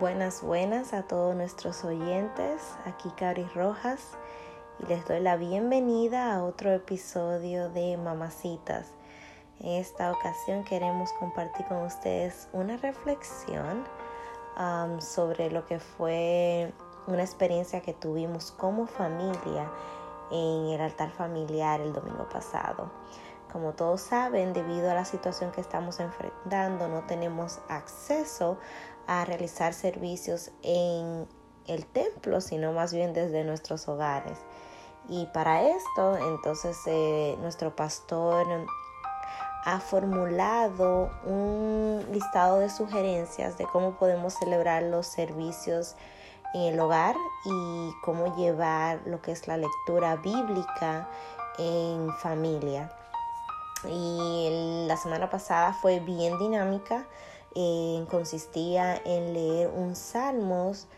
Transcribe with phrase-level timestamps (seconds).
[0.00, 2.76] Buenas, buenas a todos nuestros oyentes.
[2.84, 4.18] Aquí Cari Rojas
[4.80, 8.88] y les doy la bienvenida a otro episodio de Mamacitas.
[9.60, 13.84] En esta ocasión queremos compartir con ustedes una reflexión
[14.98, 16.72] sobre lo que fue
[17.06, 19.70] una experiencia que tuvimos como familia
[20.32, 22.90] en el altar familiar el domingo pasado.
[23.54, 28.58] Como todos saben, debido a la situación que estamos enfrentando, no tenemos acceso
[29.06, 31.28] a realizar servicios en
[31.68, 34.36] el templo, sino más bien desde nuestros hogares.
[35.08, 38.44] Y para esto, entonces, eh, nuestro pastor
[39.64, 45.94] ha formulado un listado de sugerencias de cómo podemos celebrar los servicios
[46.54, 47.14] en el hogar
[47.44, 51.08] y cómo llevar lo que es la lectura bíblica
[51.56, 52.90] en familia.
[53.90, 57.06] Y la semana pasada fue bien dinámica
[57.56, 60.88] eh, consistía en leer un salmos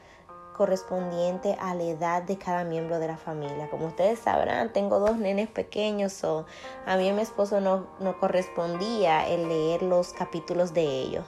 [0.57, 3.69] correspondiente a la edad de cada miembro de la familia.
[3.69, 6.47] Como ustedes sabrán, tengo dos nenes pequeños, o
[6.87, 11.27] a mí y a mi esposo no, no correspondía el leer los capítulos de ellos.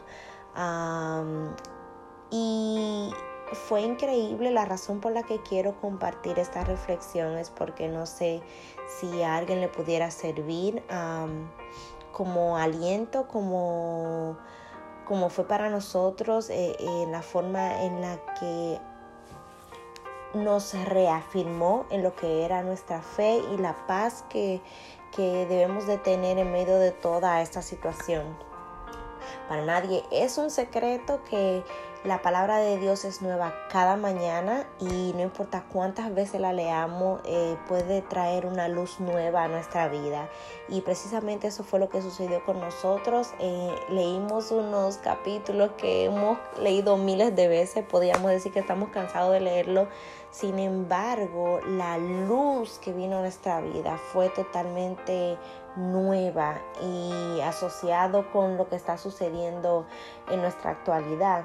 [2.30, 2.97] y
[3.52, 8.42] fue increíble la razón por la que quiero compartir esta reflexión es porque no sé
[8.98, 10.82] si a alguien le pudiera servir
[12.12, 14.36] como aliento, como
[15.08, 18.78] como fue para nosotros, eh, en la forma en la que
[20.34, 24.60] nos reafirmó en lo que era nuestra fe y la paz que,
[25.16, 28.36] que debemos de tener en medio de toda esta situación.
[29.48, 31.64] Para nadie es un secreto que
[32.04, 37.20] la palabra de Dios es nueva cada mañana y no importa cuántas veces la leamos,
[37.24, 40.28] eh, puede traer una luz nueva a nuestra vida.
[40.68, 43.32] Y precisamente eso fue lo que sucedió con nosotros.
[43.40, 49.32] Eh, leímos unos capítulos que hemos leído miles de veces, podríamos decir que estamos cansados
[49.32, 49.88] de leerlo.
[50.30, 55.36] Sin embargo, la luz que vino a nuestra vida fue totalmente
[55.74, 59.86] nueva y asociado con lo que está sucediendo
[60.30, 61.44] en nuestra actualidad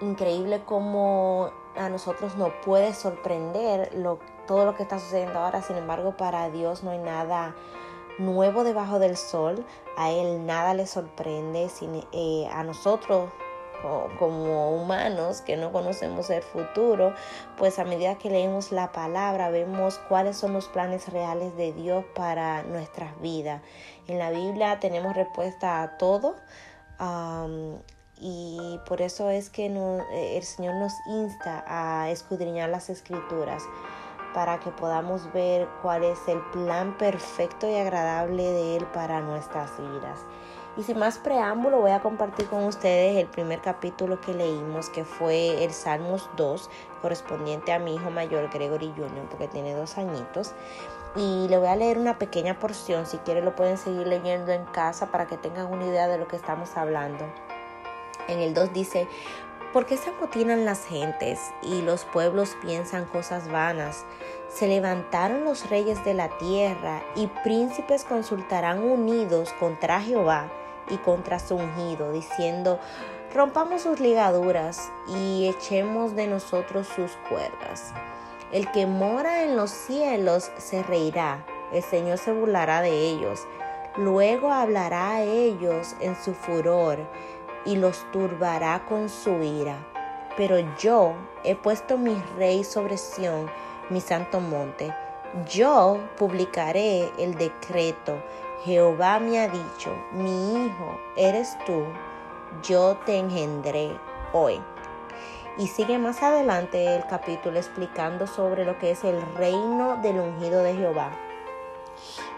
[0.00, 3.90] increíble cómo a nosotros nos puede sorprender
[4.46, 5.62] todo lo que está sucediendo ahora.
[5.62, 7.54] Sin embargo, para Dios no hay nada
[8.18, 9.64] nuevo debajo del sol.
[9.96, 11.68] A Él nada le sorprende.
[11.68, 13.30] Sin, eh, a nosotros
[14.18, 17.14] como humanos que no conocemos el futuro,
[17.56, 22.04] pues a medida que leemos la palabra vemos cuáles son los planes reales de Dios
[22.14, 23.62] para nuestras vidas.
[24.08, 26.34] En la Biblia tenemos respuesta a todo
[28.20, 33.62] y por eso es que eh, el Señor nos insta a escudriñar las escrituras
[34.34, 39.70] para que podamos ver cuál es el plan perfecto y agradable de Él para nuestras
[39.78, 40.20] vidas.
[40.76, 45.04] Y sin más preámbulo voy a compartir con ustedes el primer capítulo que leímos, que
[45.04, 46.70] fue el Salmos 2,
[47.02, 50.54] correspondiente a mi hijo mayor Gregory Jr., porque tiene dos añitos.
[51.16, 54.64] Y le voy a leer una pequeña porción, si quieren lo pueden seguir leyendo en
[54.66, 57.24] casa para que tengan una idea de lo que estamos hablando.
[58.28, 59.08] En el 2 dice,
[59.72, 64.04] ¿por qué se amotinan las gentes y los pueblos piensan cosas vanas?
[64.50, 70.50] Se levantaron los reyes de la tierra y príncipes consultarán unidos contra Jehová
[70.90, 72.78] y contra su ungido, diciendo,
[73.34, 77.94] rompamos sus ligaduras y echemos de nosotros sus cuerdas.
[78.52, 83.46] El que mora en los cielos se reirá, el Señor se burlará de ellos,
[83.96, 86.98] luego hablará a ellos en su furor
[87.68, 89.76] y los turbará con su ira.
[90.38, 91.12] Pero yo
[91.44, 93.50] he puesto mi rey sobre Sión,
[93.90, 94.94] mi santo monte.
[95.46, 98.22] Yo publicaré el decreto.
[98.64, 101.84] Jehová me ha dicho, mi hijo eres tú,
[102.62, 103.90] yo te engendré
[104.32, 104.60] hoy.
[105.58, 110.62] Y sigue más adelante el capítulo explicando sobre lo que es el reino del ungido
[110.62, 111.10] de Jehová.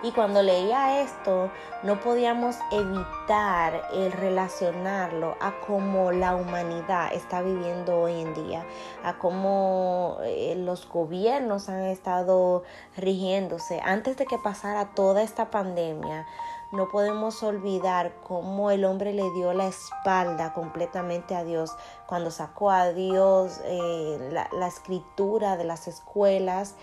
[0.02, 1.50] Y cuando leía esto,
[1.82, 8.64] no podíamos evitar el relacionarlo a cómo la humanidad está viviendo hoy en día,
[9.04, 12.62] a cómo eh, los gobiernos han estado
[12.96, 13.82] rigiéndose.
[13.84, 16.26] Antes de que pasara toda esta pandemia,
[16.72, 21.76] no podemos olvidar cómo el hombre le dio la espalda completamente a Dios
[22.06, 26.76] cuando sacó a Dios eh, la, la escritura de las escuelas,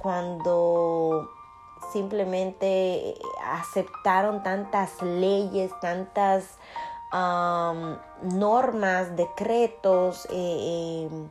[0.00, 1.28] cuando
[1.92, 3.14] simplemente
[3.44, 6.58] aceptaron tantas leyes, tantas
[8.22, 11.28] normas, decretos eh, em,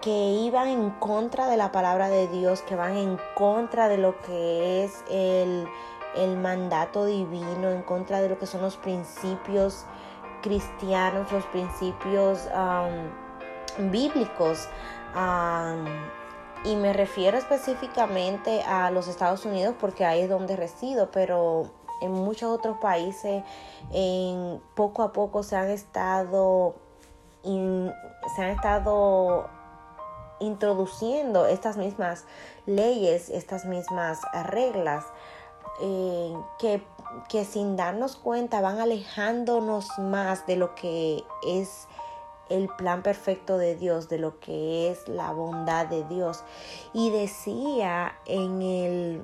[0.00, 4.20] que iban en contra de la palabra de Dios, que van en contra de lo
[4.22, 5.68] que es el,
[6.16, 9.86] el mandato divino, en contra de lo que son los principios
[10.42, 12.48] cristianos, los principios
[13.78, 14.68] bíblicos.
[16.64, 21.70] Y me refiero específicamente a los Estados Unidos porque ahí es donde resido, pero
[22.00, 23.44] en muchos otros países
[23.92, 26.76] en, poco a poco se han estado
[27.42, 29.50] se han estado
[30.40, 32.24] introduciendo estas mismas
[32.64, 35.04] leyes, estas mismas reglas
[35.82, 36.82] eh, que,
[37.28, 41.86] que sin darnos cuenta van alejándonos más de lo que es
[42.50, 46.42] el plan perfecto de Dios, de lo que es la bondad de Dios.
[46.92, 49.22] Y decía en el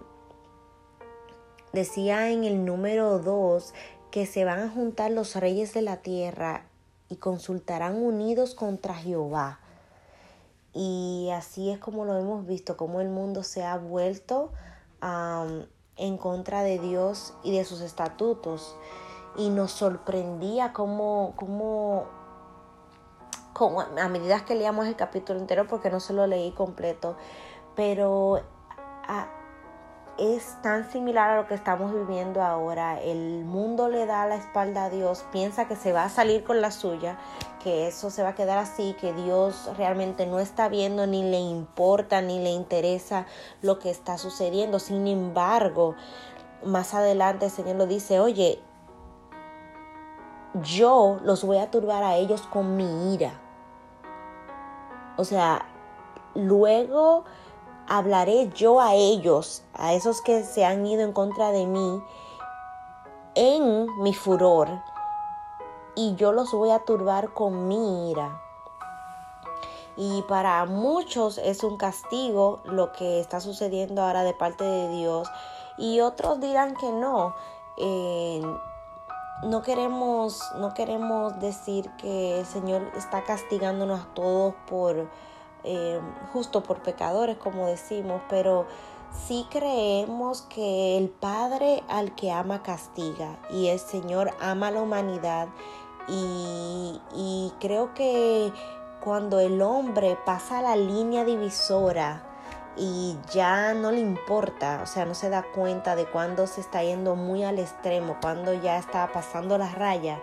[1.73, 3.75] decía en el número 2
[4.11, 6.65] que se van a juntar los reyes de la tierra
[7.09, 9.61] y consultarán unidos contra Jehová.
[10.73, 14.53] Y así es como lo hemos visto, como el mundo se ha vuelto
[15.97, 18.77] en contra de Dios y de sus estatutos.
[19.37, 22.07] Y nos sorprendía cómo, cómo,
[23.61, 27.17] a medida que leíamos el capítulo entero, porque no se lo leí completo,
[27.77, 28.41] pero
[30.19, 33.01] es tan similar a lo que estamos viviendo ahora.
[33.01, 36.61] El mundo le da la espalda a Dios, piensa que se va a salir con
[36.61, 37.19] la suya,
[37.63, 41.39] que eso se va a quedar así, que Dios realmente no está viendo ni le
[41.39, 43.27] importa ni le interesa
[43.63, 44.79] lo que está sucediendo.
[44.79, 45.95] Sin embargo,
[46.65, 48.61] más adelante el Señor lo dice, oye,
[50.63, 53.41] yo los voy a turbar a ellos con mi ira.
[55.21, 55.67] O sea,
[56.35, 57.25] luego
[57.87, 62.03] hablaré yo a ellos, a esos que se han ido en contra de mí,
[63.35, 64.71] en mi furor,
[65.95, 68.41] y yo los voy a turbar con mi ira.
[69.99, 75.29] Y para muchos es un castigo lo que está sucediendo ahora de parte de Dios.
[75.77, 77.35] Y otros dirán que no.
[77.77, 78.43] Eh,
[79.43, 85.09] no queremos, no queremos decir que el Señor está castigándonos a todos por
[85.65, 86.01] eh,
[86.33, 88.67] justo por pecadores, como decimos, pero
[89.27, 94.83] sí creemos que el Padre al que ama castiga y el Señor ama a la
[94.83, 95.49] humanidad.
[96.09, 98.53] Y, y creo que
[99.03, 102.30] cuando el hombre pasa la línea divisora
[102.77, 106.83] y ya no le importa, o sea, no se da cuenta de cuando se está
[106.83, 110.21] yendo muy al extremo, cuando ya está pasando la raya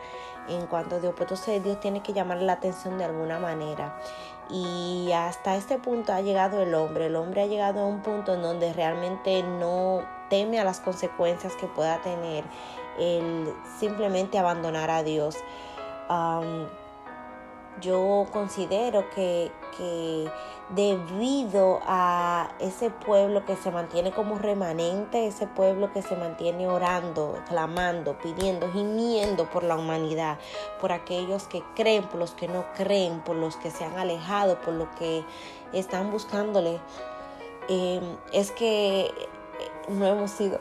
[0.47, 3.99] en cuanto a Dios, pues entonces Dios tiene que llamar la atención de alguna manera.
[4.49, 7.07] Y hasta este punto ha llegado el hombre.
[7.07, 11.53] El hombre ha llegado a un punto en donde realmente no teme a las consecuencias
[11.55, 12.45] que pueda tener
[12.97, 15.37] el simplemente abandonar a Dios.
[17.81, 20.29] Yo considero que, que
[20.69, 27.39] debido a ese pueblo que se mantiene como remanente, ese pueblo que se mantiene orando,
[27.47, 30.39] clamando, pidiendo, gimiendo por la humanidad,
[30.81, 34.59] por aquellos que creen, por los que no creen, por los que se han alejado,
[34.61, 35.23] por los que
[35.73, 36.79] están buscándole,
[37.69, 38.01] eh,
[38.33, 39.11] es que
[39.87, 40.59] no hemos sido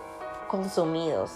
[0.48, 1.32] consumidos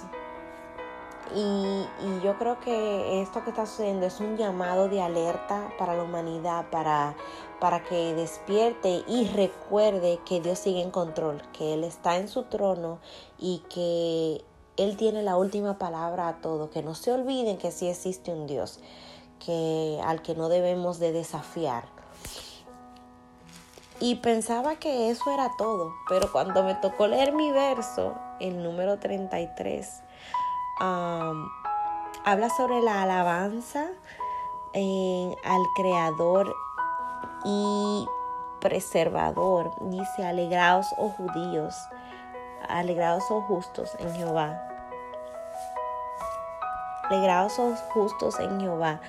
[1.35, 1.87] y,
[2.25, 6.67] yo creo que esto que está sucediendo es un llamado de alerta para la humanidad,
[6.71, 7.15] para,
[7.61, 12.45] para que despierte y recuerde que Dios sigue en control, que Él está en su
[12.45, 12.99] trono
[13.39, 14.45] y que
[14.77, 16.71] Él tiene la última palabra a todo.
[16.71, 18.81] Que no se olviden que sí existe un Dios
[19.45, 21.85] que, al que no debemos de desafiar.
[24.03, 28.99] Y pensaba que eso era todo, pero cuando me tocó leer mi verso, el número
[28.99, 30.03] 33,
[30.81, 33.89] habla sobre la alabanza
[34.75, 36.55] al Creador
[37.45, 38.07] y
[38.61, 39.73] preservador.
[39.81, 41.75] Dice, alegraos, oh judíos,
[42.69, 44.67] alegraos, oh justos en Jehová.
[47.09, 49.01] Alegraos, oh justos en Jehová.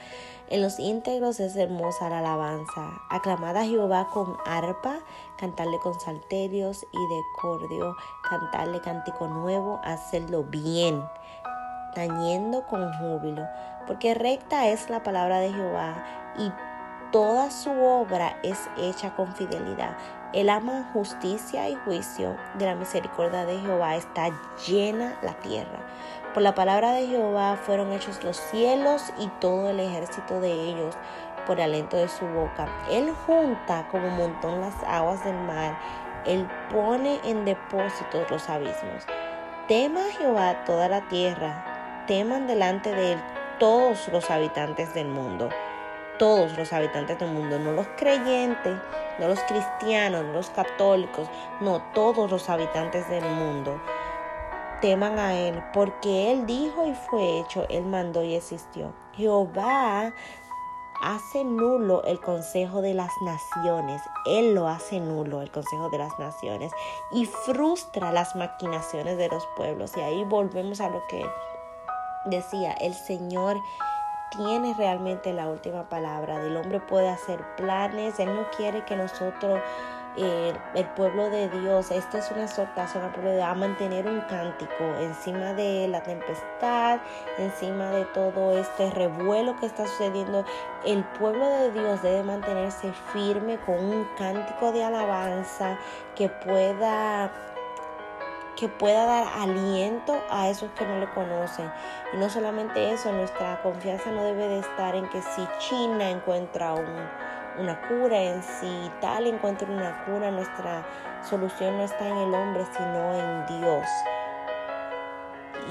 [0.50, 2.90] En los íntegros es hermosa la alabanza.
[3.10, 5.00] Aclamad a Jehová con arpa,
[5.38, 7.96] cantarle con salterios y de cordio,
[8.30, 11.02] cantarle cántico nuevo, hacerlo bien
[11.94, 13.48] tañendo con júbilo,
[13.88, 16.04] porque recta es la palabra de Jehová
[16.38, 16.52] y
[17.12, 19.98] toda su obra es hecha con fidelidad.
[20.34, 22.38] Él ama justicia y juicio.
[22.54, 24.30] De la misericordia de Jehová está
[24.66, 25.80] llena la tierra.
[26.34, 30.96] Por la palabra de Jehová fueron hechos los cielos y todo el ejército de ellos
[31.46, 32.70] por aliento de su boca.
[32.90, 35.78] Él junta como montón las aguas del mar.
[36.26, 39.06] Él pone en depósitos los abismos.
[39.68, 41.71] Tema Jehová toda la tierra
[42.08, 43.20] teman delante de Él
[43.60, 45.50] todos los habitantes del mundo.
[46.18, 48.78] Todos los habitantes del mundo, no los creyentes,
[49.20, 51.28] no los cristianos, no los católicos,
[51.62, 53.82] no todos los habitantes del mundo.
[54.82, 58.94] teman a Él, porque Él dijo y fue hecho, Él mandó y existió.
[59.14, 60.12] Jehová
[61.02, 64.02] hace nulo el consejo de las naciones.
[64.26, 66.72] Él lo hace nulo, el consejo de las naciones,
[67.12, 69.96] y frustra las maquinaciones de los pueblos.
[69.98, 71.24] Y ahí volvemos a lo que
[72.26, 73.58] decía, el Señor
[74.32, 76.40] tiene realmente la última palabra.
[76.40, 79.60] Del hombre puede hacer planes, Él no quiere que nosotros
[80.18, 84.08] eh, el pueblo de Dios, esta es una exhortación al pueblo de Dios a mantener
[84.08, 87.00] un cántico encima de la tempestad,
[87.38, 90.44] encima de todo este revuelo que está sucediendo.
[90.86, 95.78] El pueblo de Dios debe mantenerse firme con un cántico de alabanza
[96.16, 97.32] que pueda
[98.62, 101.72] que pueda dar aliento a esos que no le conocen.
[102.14, 106.76] Y no solamente eso, nuestra confianza no debe de estar en que si China encuentra
[106.76, 107.10] un
[107.58, 110.86] una cura en sí, tal encuentra una cura, nuestra
[111.28, 113.88] solución no está en el hombre, sino en Dios.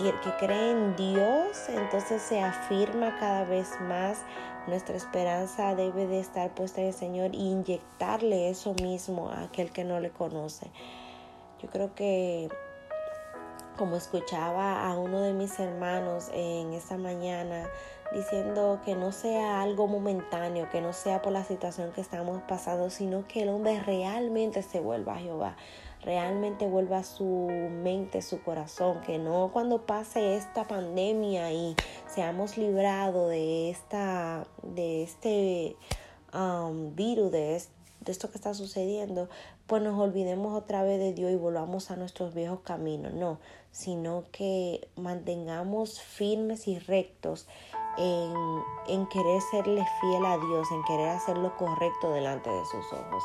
[0.03, 4.25] Y el que cree en Dios, entonces se afirma cada vez más.
[4.67, 9.73] Nuestra esperanza debe de estar puesta en el Señor e inyectarle eso mismo a aquel
[9.73, 10.71] que no le conoce.
[11.63, 12.49] Yo creo que
[13.81, 17.67] como escuchaba a uno de mis hermanos en esta mañana,
[18.13, 22.91] diciendo que no sea algo momentáneo, que no sea por la situación que estamos pasando,
[22.91, 25.57] sino que el hombre realmente se vuelva a Jehová,
[26.03, 27.49] realmente vuelva a su
[27.83, 31.75] mente, su corazón, que no cuando pase esta pandemia y
[32.07, 35.77] seamos librados de esta, de este
[36.35, 37.63] um, virus, de,
[38.01, 39.31] de esto que está sucediendo,
[39.71, 43.39] pues nos olvidemos otra vez de Dios y volvamos a nuestros viejos caminos, no,
[43.73, 47.47] sino que mantengamos firmes y rectos
[47.99, 53.25] en, querer serle fiel a Dios, en querer hacer lo correcto delante de sus ojos.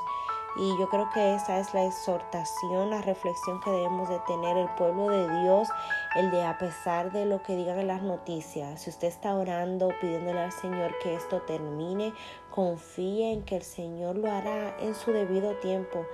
[0.57, 4.69] Y yo creo que esa es la exhortación, la reflexión que debemos de tener el
[4.75, 5.67] pueblo de Dios,
[6.15, 9.89] el de a pesar de lo que digan en las noticias, si usted está orando,
[9.99, 12.13] pidiéndole al Señor que esto termine,
[12.51, 16.05] confíe en que el Señor lo hará en su debido tiempo,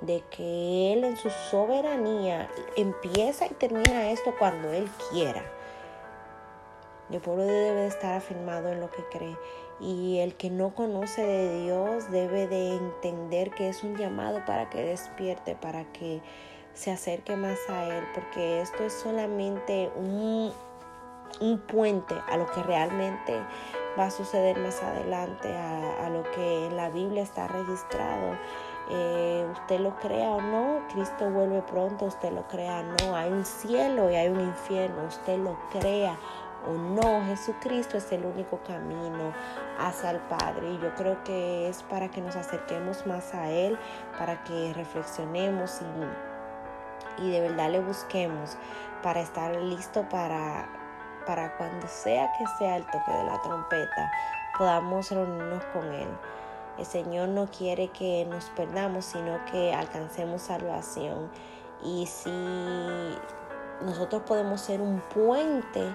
[0.00, 5.42] de que Él en su soberanía empieza y termina esto cuando Él quiera.
[7.10, 9.36] El pueblo debe estar afirmado en lo que cree.
[9.80, 14.68] Y el que no conoce de Dios debe de entender que es un llamado para
[14.70, 16.20] que despierte, para que
[16.74, 20.52] se acerque más a Él, porque esto es solamente un,
[21.40, 23.34] un puente a lo que realmente
[23.98, 28.36] va a suceder más adelante, a, lo que en la Biblia está registrado.
[28.88, 33.30] Eh, usted lo crea o no, Cristo vuelve pronto, usted lo crea o no, hay
[33.30, 36.16] un cielo y hay un infierno, usted lo crea
[36.68, 39.32] o no, Jesucristo es el único camino
[39.78, 40.72] hacia el Padre.
[40.72, 43.78] Y yo creo que es para que nos acerquemos más a Él,
[44.18, 45.80] para que reflexionemos
[47.18, 48.56] y, y de verdad le busquemos
[49.02, 50.68] para estar listo para,
[51.30, 54.10] para cuando sea que sea el toque de la trompeta,
[54.58, 56.08] podamos reunirnos con Él.
[56.76, 61.30] El Señor no quiere que nos perdamos, sino que alcancemos salvación.
[61.84, 63.16] Y si
[63.80, 65.94] nosotros podemos ser un puente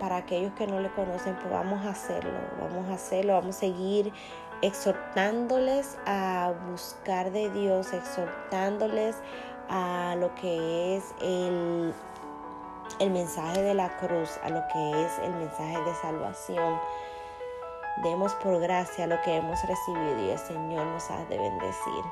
[0.00, 3.60] para aquellos que no le conocen, pues vamos a hacerlo, vamos a hacerlo, vamos a
[3.60, 4.14] seguir
[4.62, 9.16] exhortándoles a buscar de Dios, exhortándoles
[9.68, 11.92] a lo que es el,
[12.98, 16.78] el mensaje de la cruz, a lo que es el mensaje de salvación.
[18.02, 22.04] Demos por gracia lo que hemos recibido y el Señor nos ha de bendecir.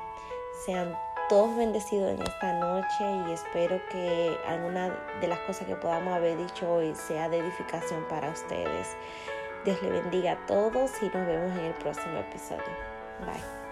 [0.65, 0.97] Sean
[1.29, 4.89] todos bendecidos en esta noche y espero que alguna
[5.21, 8.95] de las cosas que podamos haber dicho hoy sea de edificación para ustedes.
[9.63, 12.63] Dios le bendiga a todos y nos vemos en el próximo episodio.
[13.25, 13.64] Bye.